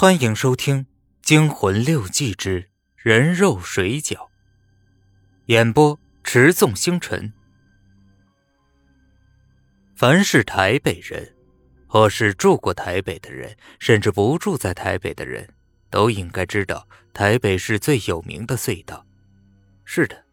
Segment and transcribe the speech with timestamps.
[0.00, 0.84] 欢迎收听
[1.22, 4.14] 《惊魂六记之人肉水饺》，
[5.46, 7.32] 演播：持纵星辰。
[9.96, 11.34] 凡是台北人，
[11.88, 15.48] 或是住过台北的人，甚至不住在台北的人，
[15.90, 19.04] 都应该知道台北市最有名的隧道。
[19.84, 20.26] 是的，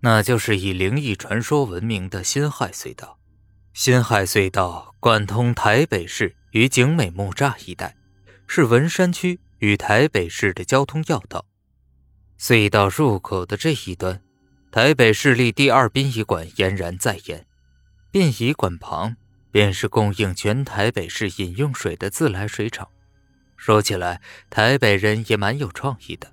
[0.00, 3.18] 那就是以灵异传说闻名的辛亥隧道。
[3.72, 7.96] 辛亥隧道贯通台北市与景美木栅一带。
[8.52, 11.46] 是文山区与台北市的交通要道，
[12.36, 14.20] 隧道入口的这一端，
[14.72, 17.46] 台北市立第二殡仪馆俨然在焉。
[18.10, 19.14] 殡仪馆旁
[19.52, 22.88] 便是供应全台北市饮用水的自来水厂。
[23.56, 24.20] 说起来，
[24.50, 26.32] 台北人也蛮有创意的。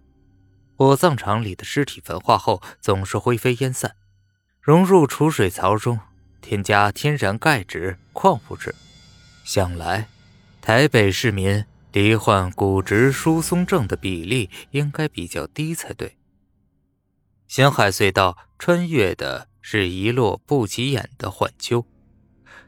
[0.75, 3.95] 火葬场里的尸体焚化后总是灰飞烟散，
[4.59, 5.99] 融入储水槽中，
[6.41, 8.73] 添加天然钙质、矿物质。
[9.43, 10.07] 想来，
[10.59, 11.63] 台北市民。
[11.91, 16.17] 罹患骨质疏松症的比例应该比较低才对。
[17.47, 21.85] 咸海隧道穿越的是一落不起眼的缓丘，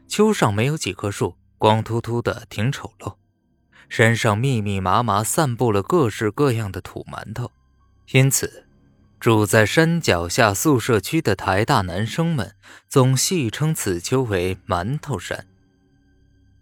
[0.08, 3.16] 丘上没有几棵树，光秃秃的，挺丑陋。
[3.88, 7.50] 山上密密麻麻散布了各式各样的土馒头，
[8.12, 8.66] 因此
[9.18, 12.54] 住在山脚下宿舍区的台大男生们
[12.88, 15.46] 总戏称此丘为“馒头山”。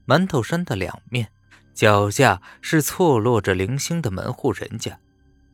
[0.07, 1.31] 馒头山的两面。
[1.79, 4.99] 脚下是错落着零星的门户人家，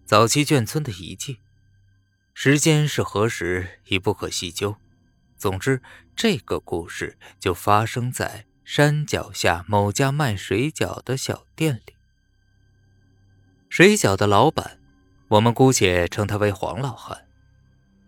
[0.06, 1.38] 早期眷村的遗迹。
[2.32, 4.74] 时间是何时已不可细究。
[5.36, 5.82] 总之，
[6.16, 11.94] 这个故事就发生在山脚下某家卖水饺的小店里。
[13.68, 14.78] 水饺的老板，
[15.28, 17.26] 我们姑且称他为黄老汉。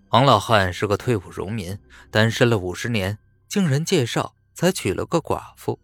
[0.08, 1.78] 黄老汉是个退伍农民，
[2.10, 5.78] 单身了五十年，经人介绍才娶了个寡妇。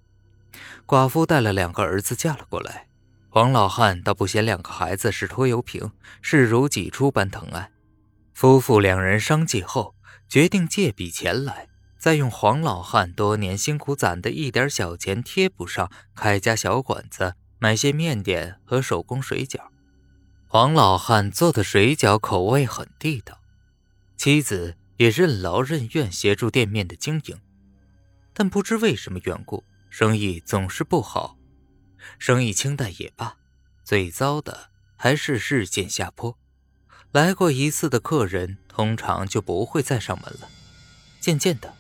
[0.86, 2.88] 寡妇带了两个儿子嫁了过来，
[3.28, 7.70] 黄老汉倒不嫌两个孩子是拖油瓶，视如己出般疼爱。
[8.34, 9.94] 夫妇两人商计后，
[10.28, 11.68] 决定借笔钱来，
[11.98, 19.60] 再用黄老汉多年辛苦攒的一点小钱贴补上，开家小馆子，买些面点和手工水饺。
[20.48, 23.38] 黄老汉做的水饺口味很地道，
[24.16, 27.40] 妻子也任劳任怨协助店面的经营，
[28.34, 29.64] 但不知为什么缘故。
[29.92, 31.36] 生意总是不好，
[32.18, 33.36] 生意清淡也罢，
[33.84, 36.38] 最糟的还是日渐下坡。
[37.10, 40.48] 来过一次的客人通常就不会再上门了。
[41.20, 41.74] 渐渐的，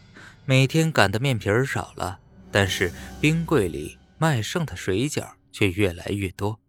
[0.44, 6.60] 每天擀的面皮儿少了，但是冰柜里卖剩的水饺却越来越多。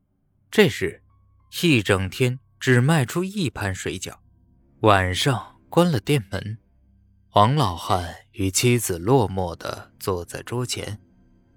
[0.50, 1.04] 这时，
[1.62, 4.14] 一整天只卖出一盘水饺。
[4.80, 6.58] 晚上关了店门，
[7.28, 11.02] 黄老汉与妻子落寞地坐在桌前。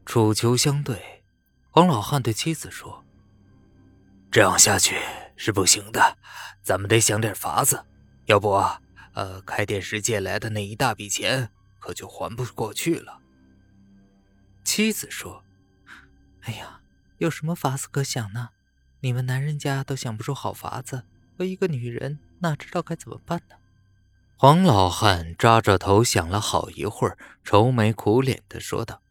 [0.06, 1.24] 楚秋相对，
[1.68, 3.04] 黄老汉对妻子说
[4.30, 4.96] ：“这样下去
[5.36, 6.16] 是不行的，
[6.62, 7.84] 咱们得想点法子。
[8.26, 8.52] 要不，
[9.14, 11.50] 呃，开店时借来的那一大笔钱
[11.80, 13.18] 可就还不过去了。”
[14.62, 15.42] 妻子说
[16.42, 16.80] ：“哎呀，
[17.18, 18.50] 有什么法子可想呢？
[19.00, 21.02] 你们男人家都想不出好法子，
[21.38, 23.56] 我一个女人哪知道该怎么办呢？”
[24.38, 29.02] 黄老汉抓着头想了好一会儿，愁眉苦脸的说道。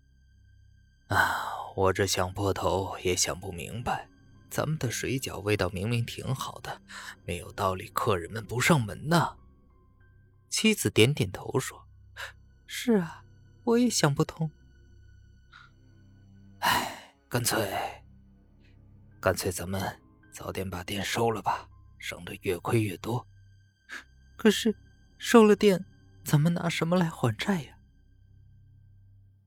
[1.16, 4.10] 啊，我这想破头也想不明白，
[4.50, 6.82] 咱们的水饺味道明明挺好的，
[7.24, 9.38] 没有道理客人们不上门呢。
[10.50, 11.88] 妻子点点头说
[12.68, 13.24] ：“是啊，
[13.64, 14.52] 我也想不通。
[16.60, 18.04] 哎，干脆，
[19.22, 20.02] 干脆咱们
[20.34, 23.26] 早点把店收了吧，省得越亏越多。
[24.36, 24.76] 可是，
[25.18, 25.86] 收了店，
[26.26, 27.72] 咱们拿什么来还债呀？”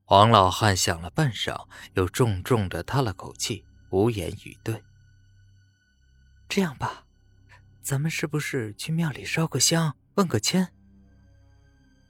[0.09, 4.81] 黄老汉想了半晌，又重重的叹了口气，无言以对。
[6.47, 7.05] 这样吧，
[7.83, 10.69] 咱们是不是去庙里烧个香，问个签？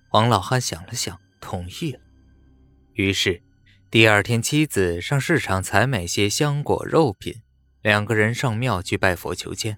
[0.07, 1.99] 黄老汉想了想，同意了。
[2.93, 3.43] 于是，
[3.91, 7.41] 第二天妻子上市场采买些香果肉品，
[7.81, 9.77] 两个人上庙去拜佛求签。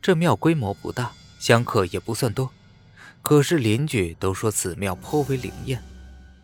[0.00, 1.10] 这庙规模不大，
[1.40, 2.52] 香客也不算多，
[3.20, 5.82] 可是邻居都说此庙颇为灵验。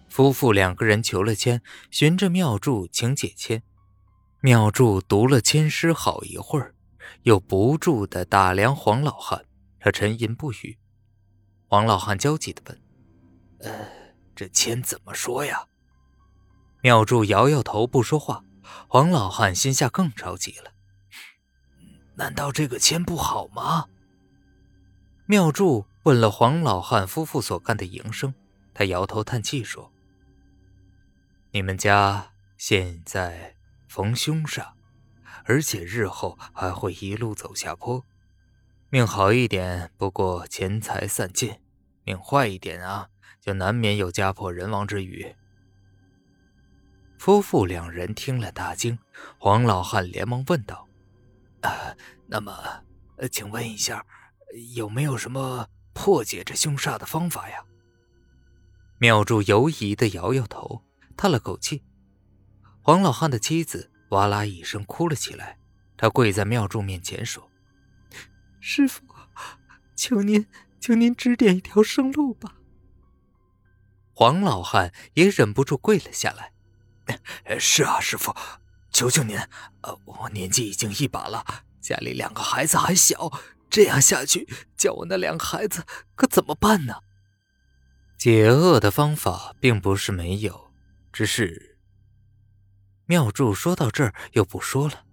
[0.08, 3.62] 夫妇两个人求了签，寻着妙祝请解签。
[4.40, 6.74] 妙祝读了签诗好一会儿，
[7.22, 9.44] 又不住的打量黄老汉，
[9.80, 10.78] 他沉吟不语。
[11.66, 12.80] 黄老汉焦急的问
[13.60, 13.88] ：“呃，
[14.34, 15.66] 这签怎么说呀？”
[16.82, 18.44] 妙祝摇摇头不说话。
[18.86, 20.72] 黄老汉心下更着急了
[22.16, 23.86] ：“难道这个签不好吗？”
[25.26, 28.32] 妙祝问了黄老汉夫妇所干的营生，
[28.72, 29.92] 他摇头叹气说。
[31.50, 33.54] 你们家现在
[33.88, 34.72] 逢凶煞，
[35.44, 38.04] 而且日后还会一路走下坡。
[38.90, 41.54] 命好一点，不过钱财散尽；
[42.04, 43.08] 命坏一点啊，
[43.40, 45.34] 就难免有家破人亡之虞。
[47.18, 48.98] 夫妇两人听了大惊，
[49.38, 50.86] 黄老汉连忙问道
[51.62, 51.96] ：“啊，
[52.26, 52.84] 那么，
[53.32, 54.04] 请问一下，
[54.76, 57.64] 有没有什么破解这凶煞的方法呀？”
[59.00, 60.82] 妙祝犹疑的摇摇头，
[61.18, 61.82] 叹了口气。
[62.80, 65.58] 黄老汉的妻子哇啦一声哭了起来，
[65.96, 67.50] 他跪在庙祝面前说
[68.60, 69.02] ：“师傅，
[69.96, 70.46] 求您，
[70.80, 72.54] 求您指点一条生路吧。”
[74.14, 76.52] 黄老汉也忍不住跪了下来。
[77.58, 78.32] 是啊，师傅，
[78.92, 79.36] 求求您，
[79.82, 81.44] 呃，我年纪已经一把了，
[81.80, 83.32] 家里两个孩子还小，
[83.68, 87.00] 这样下去，叫我那两个孩子可怎么办呢？
[88.16, 90.67] 解厄的方法并不是没有，
[91.18, 91.76] 只是……
[93.06, 95.04] 妙祝说到这儿又不说了。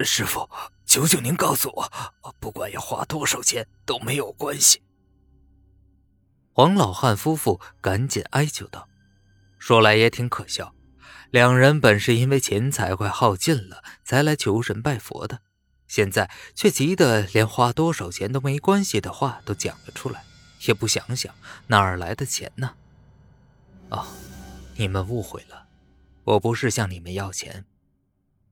[0.00, 0.50] 师傅，
[0.84, 4.82] 求求您告诉我，不管要花多少钱都没有关系。
[6.52, 8.88] 黄老汉夫妇赶紧哀求道。
[9.60, 10.74] 说来也挺可笑，
[11.30, 15.42] 两人本是因为钱财快耗尽了才来求神拜佛的，
[15.86, 20.24] 现在却急得连花多少钱都没关系的话都讲了出来，
[20.66, 21.32] 也不想想
[21.68, 22.74] 哪儿来的钱呢？
[23.94, 24.04] 哦，
[24.76, 25.68] 你们误会了，
[26.24, 27.64] 我不是向你们要钱，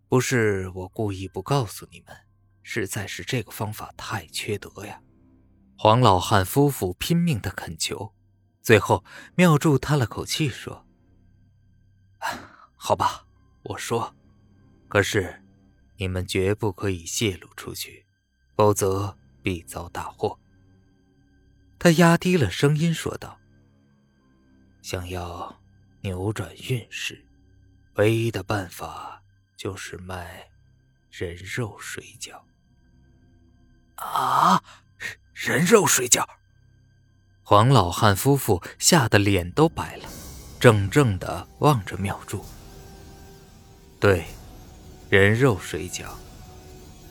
[0.08, 2.16] 不是我故意不告诉你们，
[2.62, 5.02] 实在是这个方法太缺德呀！
[5.76, 8.14] 黄老汉夫妇拼命的恳求，
[8.60, 9.04] 最后
[9.34, 10.86] 妙柱叹了口气说。
[12.76, 13.26] 好吧，
[13.64, 14.14] 我说，
[14.86, 15.42] 可是
[15.96, 18.06] 你们绝不可以泄露出去，
[18.54, 20.38] 否则必遭大祸。
[21.80, 23.40] 他压低了声音说道
[24.82, 25.58] ：“想要
[26.02, 27.24] 扭转运势，
[27.94, 29.22] 唯一的办法
[29.56, 30.50] 就是卖
[31.10, 32.38] 人肉水饺。”
[33.96, 34.62] 啊，
[35.32, 36.26] 人肉水饺！
[37.42, 40.08] 黄老汉夫妇吓得脸都白了。
[40.58, 42.44] 怔怔的望着妙祝。
[44.00, 44.24] 对，
[45.10, 46.06] 人肉水饺，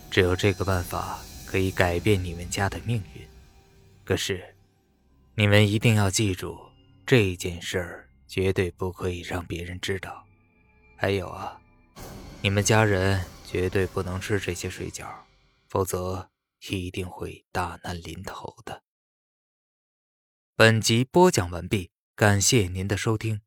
[0.10, 3.28] 只有这个办法可以改变你们家的命运。
[4.04, 4.56] 可是，
[5.36, 6.71] 你们一定要记住，
[7.06, 10.26] 这件事儿绝对不可以让别人知道。
[10.96, 11.60] 还有啊，
[12.42, 15.08] 你们家人绝对不能吃这些水饺，
[15.68, 16.30] 否则
[16.70, 18.84] 一定会大难临头的。
[20.56, 21.92] 本集播讲完毕。
[22.14, 23.42] 感谢您的收听。